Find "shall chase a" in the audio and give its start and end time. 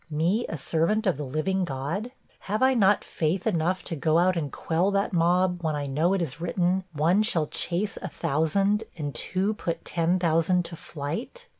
7.21-8.07